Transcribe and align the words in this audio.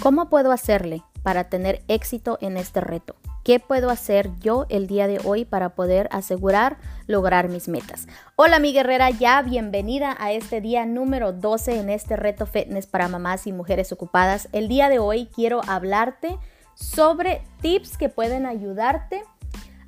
¿Cómo 0.00 0.30
puedo 0.30 0.50
hacerle 0.50 1.02
para 1.22 1.50
tener 1.50 1.82
éxito 1.86 2.38
en 2.40 2.56
este 2.56 2.80
reto? 2.80 3.16
¿Qué 3.44 3.60
puedo 3.60 3.90
hacer 3.90 4.30
yo 4.40 4.64
el 4.70 4.86
día 4.86 5.06
de 5.06 5.20
hoy 5.22 5.44
para 5.44 5.74
poder 5.74 6.08
asegurar 6.10 6.78
lograr 7.06 7.50
mis 7.50 7.68
metas? 7.68 8.08
Hola 8.34 8.60
mi 8.60 8.72
guerrera, 8.72 9.10
ya 9.10 9.42
bienvenida 9.42 10.16
a 10.18 10.32
este 10.32 10.62
día 10.62 10.86
número 10.86 11.34
12 11.34 11.80
en 11.80 11.90
este 11.90 12.16
reto 12.16 12.46
fitness 12.46 12.86
para 12.86 13.08
mamás 13.08 13.46
y 13.46 13.52
mujeres 13.52 13.92
ocupadas. 13.92 14.48
El 14.52 14.68
día 14.68 14.88
de 14.88 14.98
hoy 14.98 15.26
quiero 15.34 15.60
hablarte 15.68 16.38
sobre 16.74 17.42
tips 17.60 17.98
que 17.98 18.08
pueden 18.08 18.46
ayudarte 18.46 19.22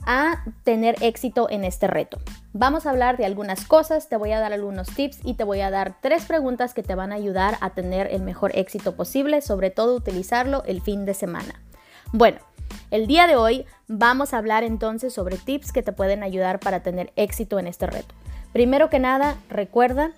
a 0.07 0.45
tener 0.65 0.97
éxito 1.03 1.49
en 1.51 1.65
este 1.65 1.87
reto. 1.87 2.19
Vamos 2.53 2.87
a 2.87 2.91
hablar 2.91 3.17
de 3.17 3.25
algunas 3.25 3.65
cosas, 3.67 4.09
te 4.09 4.17
voy 4.17 4.33
a 4.33 4.41
dar 4.41 4.53
algunos 4.53 4.89
tips 4.89 5.21
y 5.25 5.35
te 5.35 5.45
voy 5.45 5.61
a 5.61 5.71
dar 5.71 5.97
tres 6.01 6.25
preguntas 6.25 6.75
que 6.75 6.83
te 6.83 6.95
van 6.95 7.13
a 7.13 7.17
ayudar 7.17 7.57
a 7.61 7.71
tener 7.71 8.09
el 8.13 8.23
mejor 8.23 8.57
éxito 8.57 8.95
posible, 8.97 9.41
sobre 9.41 9.71
todo 9.71 9.95
utilizarlo 9.97 10.63
el 10.67 10.83
fin 10.83 11.05
de 11.05 11.15
semana. 11.15 11.63
Bueno, 12.13 12.39
el 12.91 13.07
día 13.07 13.27
de 13.27 13.37
hoy 13.37 13.65
vamos 13.89 14.35
a 14.35 14.39
hablar 14.39 14.65
entonces 14.65 15.15
sobre 15.15 15.39
tips 15.39 15.73
que 15.73 15.83
te 15.83 15.93
pueden 15.93 16.23
ayudar 16.23 16.61
para 16.61 16.81
tener 16.81 17.13
éxito 17.17 17.59
en 17.59 17.67
este 17.67 17.87
reto. 17.87 18.15
Primero 18.53 18.91
que 18.91 18.99
nada, 18.99 19.37
recuerda 19.49 20.13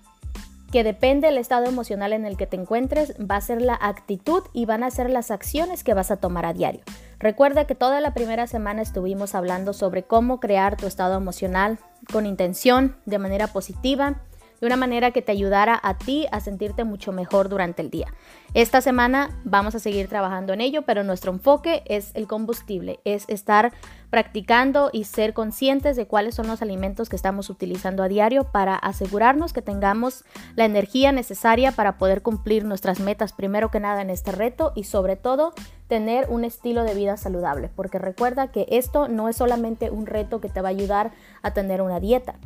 que 0.72 0.82
depende 0.82 1.28
del 1.28 1.38
estado 1.38 1.66
emocional 1.66 2.12
en 2.12 2.26
el 2.26 2.36
que 2.36 2.48
te 2.48 2.56
encuentres, 2.56 3.14
va 3.20 3.36
a 3.36 3.40
ser 3.40 3.62
la 3.62 3.78
actitud 3.80 4.42
y 4.52 4.66
van 4.66 4.82
a 4.82 4.90
ser 4.90 5.08
las 5.08 5.30
acciones 5.30 5.84
que 5.84 5.94
vas 5.94 6.10
a 6.10 6.16
tomar 6.16 6.46
a 6.46 6.52
diario. 6.52 6.80
Recuerda 7.24 7.66
que 7.66 7.74
toda 7.74 8.02
la 8.02 8.12
primera 8.12 8.46
semana 8.46 8.82
estuvimos 8.82 9.34
hablando 9.34 9.72
sobre 9.72 10.02
cómo 10.02 10.40
crear 10.40 10.76
tu 10.76 10.86
estado 10.86 11.16
emocional 11.16 11.78
con 12.12 12.26
intención, 12.26 12.96
de 13.06 13.18
manera 13.18 13.46
positiva, 13.46 14.20
de 14.64 14.68
una 14.68 14.76
manera 14.76 15.10
que 15.10 15.20
te 15.20 15.30
ayudara 15.30 15.78
a 15.82 15.98
ti 15.98 16.26
a 16.32 16.40
sentirte 16.40 16.84
mucho 16.84 17.12
mejor 17.12 17.50
durante 17.50 17.82
el 17.82 17.90
día. 17.90 18.14
Esta 18.54 18.80
semana 18.80 19.28
vamos 19.44 19.74
a 19.74 19.78
seguir 19.78 20.08
trabajando 20.08 20.54
en 20.54 20.62
ello, 20.62 20.82
pero 20.82 21.04
nuestro 21.04 21.32
enfoque 21.32 21.82
es 21.84 22.12
el 22.14 22.26
combustible, 22.26 22.98
es 23.04 23.26
estar 23.28 23.74
practicando 24.08 24.88
y 24.90 25.04
ser 25.04 25.34
conscientes 25.34 25.96
de 25.96 26.06
cuáles 26.06 26.34
son 26.34 26.46
los 26.46 26.62
alimentos 26.62 27.10
que 27.10 27.16
estamos 27.16 27.50
utilizando 27.50 28.02
a 28.02 28.08
diario 28.08 28.44
para 28.44 28.74
asegurarnos 28.74 29.52
que 29.52 29.60
tengamos 29.60 30.24
la 30.56 30.64
energía 30.64 31.12
necesaria 31.12 31.72
para 31.72 31.98
poder 31.98 32.22
cumplir 32.22 32.64
nuestras 32.64 33.00
metas 33.00 33.34
primero 33.34 33.70
que 33.70 33.80
nada 33.80 34.00
en 34.00 34.08
este 34.08 34.32
reto 34.32 34.72
y 34.74 34.84
sobre 34.84 35.16
todo 35.16 35.52
tener 35.88 36.26
un 36.30 36.42
estilo 36.42 36.84
de 36.84 36.94
vida 36.94 37.18
saludable, 37.18 37.68
porque 37.76 37.98
recuerda 37.98 38.50
que 38.50 38.64
esto 38.70 39.08
no 39.08 39.28
es 39.28 39.36
solamente 39.36 39.90
un 39.90 40.06
reto 40.06 40.40
que 40.40 40.48
te 40.48 40.62
va 40.62 40.68
a 40.68 40.70
ayudar 40.70 41.10
a 41.42 41.52
tener 41.52 41.82
una 41.82 42.00
dieta. 42.00 42.36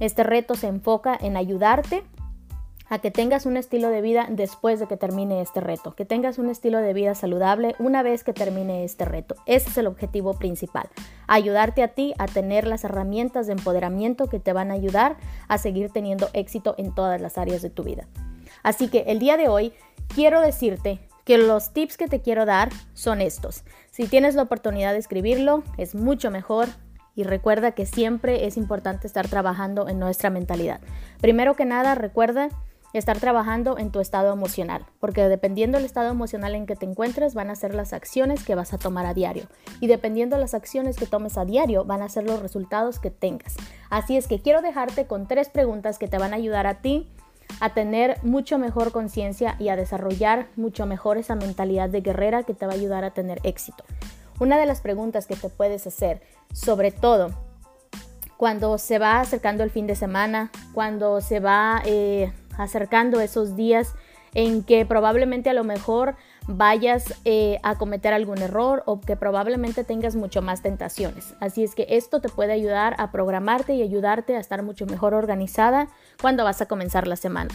Este 0.00 0.22
reto 0.22 0.54
se 0.54 0.68
enfoca 0.68 1.16
en 1.20 1.36
ayudarte 1.36 2.04
a 2.88 2.98
que 3.00 3.10
tengas 3.10 3.46
un 3.46 3.56
estilo 3.56 3.90
de 3.90 4.00
vida 4.00 4.26
después 4.30 4.80
de 4.80 4.86
que 4.86 4.96
termine 4.96 5.40
este 5.40 5.60
reto, 5.60 5.94
que 5.94 6.04
tengas 6.04 6.38
un 6.38 6.48
estilo 6.48 6.78
de 6.78 6.94
vida 6.94 7.14
saludable 7.14 7.74
una 7.78 8.02
vez 8.02 8.24
que 8.24 8.32
termine 8.32 8.84
este 8.84 9.04
reto. 9.04 9.34
Ese 9.46 9.68
es 9.70 9.78
el 9.78 9.86
objetivo 9.86 10.34
principal, 10.34 10.88
ayudarte 11.26 11.82
a 11.82 11.88
ti 11.88 12.14
a 12.18 12.26
tener 12.26 12.66
las 12.66 12.84
herramientas 12.84 13.46
de 13.46 13.52
empoderamiento 13.54 14.28
que 14.28 14.40
te 14.40 14.52
van 14.52 14.70
a 14.70 14.74
ayudar 14.74 15.16
a 15.48 15.58
seguir 15.58 15.90
teniendo 15.90 16.28
éxito 16.32 16.74
en 16.78 16.94
todas 16.94 17.20
las 17.20 17.36
áreas 17.36 17.62
de 17.62 17.70
tu 17.70 17.82
vida. 17.82 18.06
Así 18.62 18.88
que 18.88 19.04
el 19.08 19.18
día 19.18 19.36
de 19.36 19.48
hoy 19.48 19.72
quiero 20.14 20.40
decirte 20.40 21.00
que 21.24 21.36
los 21.36 21.74
tips 21.74 21.98
que 21.98 22.08
te 22.08 22.22
quiero 22.22 22.46
dar 22.46 22.70
son 22.94 23.20
estos. 23.20 23.64
Si 23.90 24.06
tienes 24.06 24.34
la 24.34 24.42
oportunidad 24.42 24.92
de 24.92 24.98
escribirlo, 24.98 25.62
es 25.76 25.94
mucho 25.94 26.30
mejor. 26.30 26.68
Y 27.18 27.24
recuerda 27.24 27.72
que 27.72 27.84
siempre 27.84 28.46
es 28.46 28.56
importante 28.56 29.08
estar 29.08 29.26
trabajando 29.26 29.88
en 29.88 29.98
nuestra 29.98 30.30
mentalidad. 30.30 30.80
Primero 31.20 31.56
que 31.56 31.64
nada, 31.64 31.96
recuerda 31.96 32.48
estar 32.92 33.18
trabajando 33.18 33.76
en 33.76 33.90
tu 33.90 33.98
estado 33.98 34.32
emocional, 34.32 34.86
porque 35.00 35.28
dependiendo 35.28 35.78
del 35.78 35.84
estado 35.84 36.10
emocional 36.12 36.54
en 36.54 36.64
que 36.64 36.76
te 36.76 36.86
encuentres 36.86 37.34
van 37.34 37.50
a 37.50 37.56
ser 37.56 37.74
las 37.74 37.92
acciones 37.92 38.44
que 38.44 38.54
vas 38.54 38.72
a 38.72 38.78
tomar 38.78 39.04
a 39.04 39.14
diario 39.14 39.48
y 39.80 39.88
dependiendo 39.88 40.36
de 40.36 40.42
las 40.42 40.54
acciones 40.54 40.96
que 40.96 41.06
tomes 41.06 41.36
a 41.38 41.44
diario 41.44 41.84
van 41.84 42.02
a 42.02 42.08
ser 42.08 42.22
los 42.22 42.40
resultados 42.40 43.00
que 43.00 43.10
tengas. 43.10 43.56
Así 43.90 44.16
es 44.16 44.28
que 44.28 44.40
quiero 44.40 44.62
dejarte 44.62 45.08
con 45.08 45.26
tres 45.26 45.48
preguntas 45.48 45.98
que 45.98 46.06
te 46.06 46.18
van 46.18 46.32
a 46.32 46.36
ayudar 46.36 46.68
a 46.68 46.82
ti 46.82 47.08
a 47.58 47.74
tener 47.74 48.18
mucho 48.22 48.58
mejor 48.58 48.92
conciencia 48.92 49.56
y 49.58 49.70
a 49.70 49.76
desarrollar 49.76 50.46
mucho 50.54 50.86
mejor 50.86 51.18
esa 51.18 51.34
mentalidad 51.34 51.88
de 51.88 52.00
guerrera 52.00 52.44
que 52.44 52.54
te 52.54 52.64
va 52.64 52.74
a 52.74 52.76
ayudar 52.76 53.02
a 53.02 53.10
tener 53.10 53.40
éxito. 53.42 53.82
Una 54.40 54.56
de 54.56 54.66
las 54.66 54.80
preguntas 54.80 55.26
que 55.26 55.36
te 55.36 55.48
puedes 55.48 55.86
hacer, 55.86 56.20
sobre 56.52 56.92
todo 56.92 57.30
cuando 58.36 58.78
se 58.78 59.00
va 59.00 59.20
acercando 59.20 59.64
el 59.64 59.70
fin 59.70 59.88
de 59.88 59.96
semana, 59.96 60.52
cuando 60.72 61.20
se 61.20 61.40
va 61.40 61.82
eh, 61.84 62.32
acercando 62.56 63.20
esos 63.20 63.56
días 63.56 63.94
en 64.34 64.62
que 64.62 64.86
probablemente 64.86 65.50
a 65.50 65.54
lo 65.54 65.64
mejor 65.64 66.14
vayas 66.46 67.14
eh, 67.24 67.58
a 67.64 67.76
cometer 67.76 68.14
algún 68.14 68.38
error 68.38 68.84
o 68.86 69.00
que 69.00 69.16
probablemente 69.16 69.82
tengas 69.82 70.14
mucho 70.14 70.40
más 70.40 70.62
tentaciones. 70.62 71.34
Así 71.40 71.64
es 71.64 71.74
que 71.74 71.86
esto 71.90 72.20
te 72.20 72.28
puede 72.28 72.52
ayudar 72.52 72.94
a 72.98 73.10
programarte 73.10 73.74
y 73.74 73.82
ayudarte 73.82 74.36
a 74.36 74.40
estar 74.40 74.62
mucho 74.62 74.86
mejor 74.86 75.14
organizada 75.14 75.88
cuando 76.20 76.44
vas 76.44 76.60
a 76.60 76.66
comenzar 76.66 77.08
la 77.08 77.16
semana. 77.16 77.50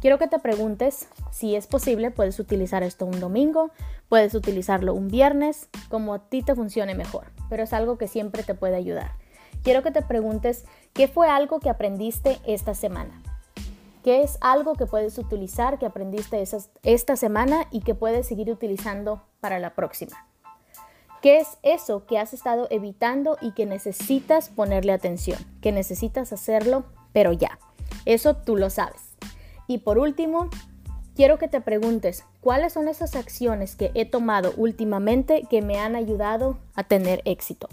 Quiero 0.00 0.18
que 0.18 0.28
te 0.28 0.38
preguntes 0.38 1.08
si 1.30 1.56
es 1.56 1.66
posible, 1.66 2.10
puedes 2.10 2.38
utilizar 2.38 2.82
esto 2.82 3.04
un 3.04 3.20
domingo, 3.20 3.70
puedes 4.08 4.34
utilizarlo 4.34 4.94
un 4.94 5.08
viernes, 5.08 5.68
como 5.90 6.14
a 6.14 6.30
ti 6.30 6.42
te 6.42 6.54
funcione 6.54 6.94
mejor, 6.94 7.26
pero 7.50 7.64
es 7.64 7.74
algo 7.74 7.98
que 7.98 8.08
siempre 8.08 8.42
te 8.42 8.54
puede 8.54 8.76
ayudar. 8.76 9.12
Quiero 9.62 9.82
que 9.82 9.90
te 9.90 10.00
preguntes 10.00 10.64
qué 10.94 11.06
fue 11.06 11.28
algo 11.28 11.60
que 11.60 11.68
aprendiste 11.68 12.38
esta 12.46 12.74
semana. 12.74 13.22
¿Qué 14.02 14.22
es 14.22 14.38
algo 14.40 14.74
que 14.74 14.86
puedes 14.86 15.18
utilizar, 15.18 15.78
que 15.78 15.84
aprendiste 15.84 16.42
esta 16.82 17.16
semana 17.16 17.66
y 17.70 17.80
que 17.80 17.94
puedes 17.94 18.26
seguir 18.26 18.50
utilizando 18.50 19.22
para 19.40 19.58
la 19.58 19.74
próxima? 19.74 20.26
¿Qué 21.20 21.40
es 21.40 21.58
eso 21.62 22.06
que 22.06 22.18
has 22.18 22.32
estado 22.32 22.66
evitando 22.70 23.36
y 23.42 23.52
que 23.52 23.66
necesitas 23.66 24.48
ponerle 24.48 24.92
atención? 24.92 25.38
Que 25.60 25.72
necesitas 25.72 26.32
hacerlo, 26.32 26.84
pero 27.12 27.34
ya. 27.34 27.58
Eso 28.06 28.34
tú 28.34 28.56
lo 28.56 28.70
sabes. 28.70 29.09
Y 29.70 29.78
por 29.78 29.98
último, 29.98 30.48
quiero 31.14 31.38
que 31.38 31.46
te 31.46 31.60
preguntes, 31.60 32.24
¿cuáles 32.40 32.72
son 32.72 32.88
esas 32.88 33.14
acciones 33.14 33.76
que 33.76 33.92
he 33.94 34.04
tomado 34.04 34.52
últimamente 34.56 35.44
que 35.48 35.62
me 35.62 35.78
han 35.78 35.94
ayudado 35.94 36.58
a 36.74 36.82
tener 36.82 37.22
éxito? 37.24 37.68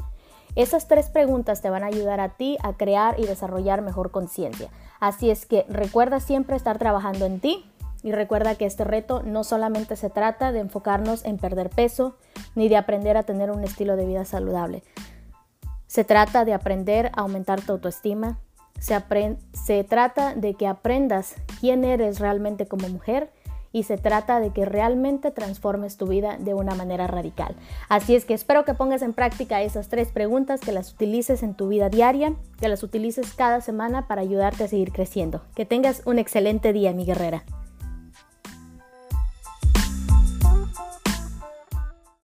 Esas 0.55 0.87
tres 0.87 1.09
preguntas 1.09 1.63
te 1.63 1.71
van 1.71 1.81
a 1.81 1.87
ayudar 1.87 2.19
a 2.19 2.37
ti 2.37 2.59
a 2.61 2.73
crear 2.73 3.19
y 3.19 3.25
desarrollar 3.25 3.81
mejor 3.81 4.11
conciencia. 4.11 4.69
Así 4.99 5.31
es 5.31 5.47
que 5.47 5.65
recuerda 5.69 6.19
siempre 6.19 6.55
estar 6.55 6.77
trabajando 6.77 7.25
en 7.25 7.39
ti 7.39 7.65
y 8.03 8.11
recuerda 8.11 8.53
que 8.53 8.67
este 8.67 8.83
reto 8.83 9.23
no 9.23 9.43
solamente 9.43 9.95
se 9.95 10.11
trata 10.11 10.51
de 10.51 10.59
enfocarnos 10.59 11.25
en 11.25 11.39
perder 11.39 11.71
peso 11.71 12.15
ni 12.53 12.69
de 12.69 12.77
aprender 12.77 13.17
a 13.17 13.23
tener 13.23 13.49
un 13.49 13.63
estilo 13.63 13.95
de 13.95 14.05
vida 14.05 14.23
saludable. 14.23 14.83
Se 15.87 16.03
trata 16.03 16.45
de 16.45 16.53
aprender 16.53 17.07
a 17.15 17.21
aumentar 17.21 17.59
tu 17.59 17.71
autoestima, 17.71 18.37
se, 18.79 19.83
trata 19.83 20.35
de 20.35 20.53
que 20.53 20.67
aprendas 20.67 21.35
quién 21.59 21.83
eres 21.83 22.19
realmente 22.19 22.67
como 22.67 22.89
mujer 22.89 23.31
y 23.73 23.83
se 23.83 23.97
trata 23.97 24.39
de 24.39 24.51
que 24.51 24.65
realmente 24.65 25.31
transformes 25.31 25.97
tu 25.97 26.07
vida 26.07 26.37
de 26.39 26.53
una 26.53 26.73
manera 26.73 27.05
radical. 27.05 27.55
Así 27.89 28.15
es 28.15 28.25
que 28.25 28.33
espero 28.33 28.65
que 28.65 28.73
pongas 28.73 29.01
en 29.01 29.13
práctica 29.13 29.61
esas 29.61 29.89
tres 29.89 30.09
preguntas, 30.11 30.61
que 30.61 30.71
las 30.71 30.93
utilices 30.93 31.43
en 31.43 31.53
tu 31.53 31.67
vida 31.67 31.89
diaria, 31.89 32.33
que 32.59 32.69
las 32.69 32.81
utilices 32.83 33.33
cada 33.33 33.61
semana 33.61 34.07
para 34.07 34.21
ayudarte 34.21 34.63
a 34.63 34.67
seguir 34.67 34.91
creciendo. 34.91 35.41
Que 35.53 35.65
tengas 35.65 36.01
un 36.05 36.17
excelente 36.17 36.73
día, 36.73 36.93
mi 36.93 37.05
guerrera. 37.05 37.43